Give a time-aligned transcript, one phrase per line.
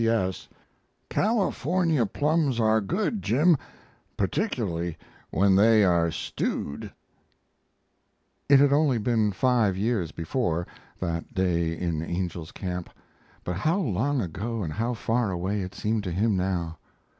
[0.01, 0.47] P.S.
[1.11, 3.21] California plums are good.
[3.21, 3.55] Jim,
[4.17, 4.97] particularly
[5.29, 6.91] when they are stewed.
[8.49, 10.65] It had been only five years before
[10.99, 12.89] that day in Angel's Camp
[13.43, 16.79] but how long ago and how far away it seemed to him now!